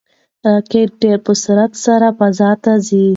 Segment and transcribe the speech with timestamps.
[0.47, 3.05] راکټ ډېر په سرعت سره فضا ته ځي.